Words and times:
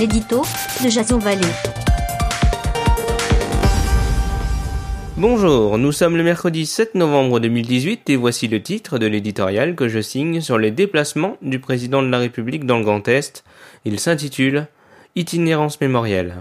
l'édito 0.00 0.40
de 0.82 0.88
Jason. 0.88 1.18
Bonjour, 5.18 5.76
nous 5.76 5.92
sommes 5.92 6.16
le 6.16 6.22
mercredi 6.22 6.64
7 6.64 6.94
novembre 6.94 7.38
2018 7.38 8.08
et 8.08 8.16
voici 8.16 8.48
le 8.48 8.62
titre 8.62 8.96
de 8.98 9.06
l'éditorial 9.06 9.74
que 9.74 9.88
je 9.88 10.00
signe 10.00 10.40
sur 10.40 10.56
les 10.56 10.70
déplacements 10.70 11.36
du 11.42 11.58
président 11.58 12.02
de 12.02 12.08
la 12.08 12.16
République 12.16 12.64
dans 12.64 12.78
le 12.78 12.84
Grand 12.84 13.06
Est. 13.08 13.44
Il 13.84 14.00
s'intitule 14.00 14.68
Itinérance 15.16 15.78
mémorielle. 15.82 16.36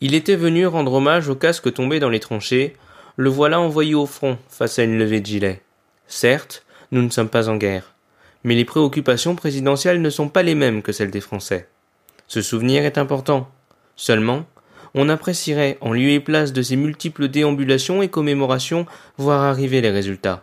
Il 0.00 0.14
était 0.14 0.36
venu 0.36 0.68
rendre 0.68 0.92
hommage 0.92 1.28
au 1.28 1.34
casque 1.34 1.74
tombé 1.74 1.98
dans 1.98 2.10
les 2.10 2.20
tranchées, 2.20 2.76
le 3.16 3.28
voilà 3.28 3.58
envoyé 3.58 3.96
au 3.96 4.06
front 4.06 4.38
face 4.48 4.78
à 4.78 4.84
une 4.84 4.98
levée 4.98 5.20
de 5.20 5.26
gilet. 5.26 5.62
Certes, 6.06 6.64
nous 6.92 7.02
ne 7.02 7.10
sommes 7.10 7.28
pas 7.28 7.48
en 7.48 7.56
guerre, 7.56 7.96
mais 8.44 8.54
les 8.54 8.64
préoccupations 8.64 9.34
présidentielles 9.34 10.00
ne 10.00 10.10
sont 10.10 10.28
pas 10.28 10.44
les 10.44 10.54
mêmes 10.54 10.82
que 10.82 10.92
celles 10.92 11.10
des 11.10 11.20
Français. 11.20 11.66
Ce 12.28 12.42
souvenir 12.42 12.84
est 12.84 12.98
important. 12.98 13.48
Seulement, 13.96 14.44
on 14.94 15.08
apprécierait 15.08 15.78
en 15.80 15.92
lieu 15.92 16.10
et 16.10 16.20
place 16.20 16.52
de 16.52 16.62
ces 16.62 16.76
multiples 16.76 17.28
déambulations 17.28 18.02
et 18.02 18.08
commémorations 18.08 18.86
voir 19.18 19.42
arriver 19.42 19.80
les 19.80 19.90
résultats. 19.90 20.42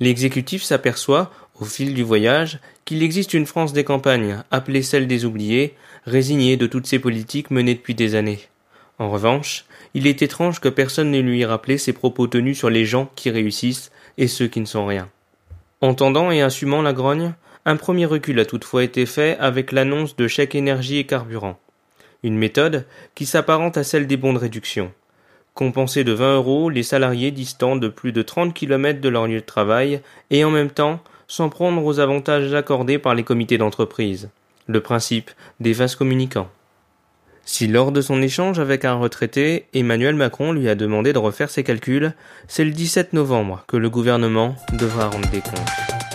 L'exécutif 0.00 0.62
s'aperçoit, 0.62 1.30
au 1.60 1.64
fil 1.64 1.94
du 1.94 2.02
voyage, 2.02 2.58
qu'il 2.84 3.02
existe 3.02 3.34
une 3.34 3.46
France 3.46 3.72
des 3.72 3.84
campagnes, 3.84 4.42
appelée 4.50 4.82
celle 4.82 5.06
des 5.06 5.24
oubliés, 5.24 5.74
résignée 6.06 6.56
de 6.56 6.66
toutes 6.66 6.86
ces 6.86 6.98
politiques 6.98 7.50
menées 7.50 7.74
depuis 7.74 7.94
des 7.94 8.14
années. 8.14 8.40
En 8.98 9.10
revanche, 9.10 9.64
il 9.94 10.06
est 10.06 10.22
étrange 10.22 10.60
que 10.60 10.68
personne 10.68 11.10
ne 11.10 11.20
lui 11.20 11.40
ait 11.40 11.46
rappelé 11.46 11.78
ses 11.78 11.92
propos 11.92 12.26
tenus 12.26 12.58
sur 12.58 12.70
les 12.70 12.84
gens 12.84 13.10
qui 13.16 13.30
réussissent 13.30 13.90
et 14.18 14.28
ceux 14.28 14.46
qui 14.46 14.60
ne 14.60 14.66
sont 14.66 14.86
rien. 14.86 15.08
Entendant 15.80 16.30
et 16.30 16.42
assumant 16.42 16.82
la 16.82 16.92
grogne, 16.92 17.32
un 17.64 17.76
premier 17.76 18.06
recul 18.06 18.38
a 18.40 18.44
toutefois 18.44 18.84
été 18.84 19.06
fait 19.06 19.36
avec 19.38 19.72
l'annonce 19.72 20.16
de 20.16 20.28
chèques 20.28 20.54
énergie 20.54 20.98
et 20.98 21.06
carburant 21.06 21.58
une 22.22 22.36
méthode 22.36 22.86
qui 23.14 23.26
s'apparente 23.26 23.76
à 23.76 23.84
celle 23.84 24.06
des 24.06 24.16
bons 24.16 24.32
de 24.32 24.38
réduction. 24.38 24.92
Compenser 25.54 26.04
de 26.04 26.12
20 26.12 26.36
euros 26.36 26.70
les 26.70 26.82
salariés 26.82 27.30
distants 27.30 27.76
de 27.76 27.88
plus 27.88 28.12
de 28.12 28.22
30 28.22 28.54
km 28.54 29.00
de 29.00 29.08
leur 29.08 29.26
lieu 29.26 29.40
de 29.40 29.44
travail 29.44 30.00
et 30.30 30.44
en 30.44 30.50
même 30.50 30.70
temps 30.70 31.00
s'en 31.28 31.48
prendre 31.48 31.84
aux 31.84 32.00
avantages 32.00 32.54
accordés 32.54 32.98
par 32.98 33.14
les 33.14 33.24
comités 33.24 33.58
d'entreprise. 33.58 34.30
Le 34.66 34.80
principe 34.80 35.30
des 35.58 35.72
vases 35.72 35.96
communicants. 35.96 36.50
Si 37.44 37.66
lors 37.66 37.90
de 37.90 38.00
son 38.00 38.22
échange 38.22 38.60
avec 38.60 38.84
un 38.84 38.94
retraité, 38.94 39.66
Emmanuel 39.74 40.14
Macron 40.14 40.52
lui 40.52 40.68
a 40.68 40.74
demandé 40.74 41.12
de 41.12 41.18
refaire 41.18 41.50
ses 41.50 41.64
calculs, 41.64 42.12
c'est 42.46 42.64
le 42.64 42.70
17 42.70 43.12
novembre 43.12 43.64
que 43.66 43.76
le 43.76 43.90
gouvernement 43.90 44.54
devra 44.72 45.08
rendre 45.08 45.28
des 45.30 45.40
comptes. 45.40 46.09